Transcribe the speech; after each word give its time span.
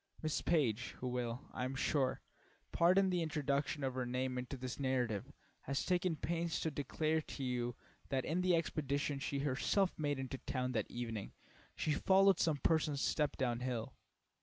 Miss 0.23 0.41
Page, 0.41 0.95
who 0.97 1.07
will, 1.07 1.45
I 1.53 1.63
am 1.63 1.75
sure, 1.75 2.21
pardon 2.71 3.11
the 3.11 3.21
introduction 3.21 3.83
of 3.83 3.93
her 3.93 4.03
name 4.07 4.39
into 4.39 4.57
this 4.57 4.79
narrative, 4.79 5.31
has 5.65 5.85
taken 5.85 6.15
pains 6.15 6.59
to 6.61 6.71
declare 6.71 7.21
to 7.21 7.43
you 7.43 7.75
that 8.09 8.25
in 8.25 8.41
the 8.41 8.55
expedition 8.55 9.19
she 9.19 9.37
herself 9.41 9.93
made 9.99 10.17
into 10.17 10.39
town 10.39 10.71
that 10.71 10.89
evening, 10.89 11.33
she 11.75 11.93
followed 11.93 12.39
some 12.39 12.57
person's 12.57 12.99
steps 13.01 13.37
down 13.37 13.59
hill. 13.59 13.93